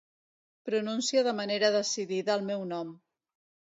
Pronuncia 0.69 1.21
de 1.27 1.33
manera 1.41 1.71
decidida 1.77 2.39
el 2.39 2.49
meu 2.49 2.65
nom. 2.73 2.95